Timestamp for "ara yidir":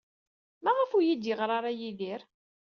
1.57-2.21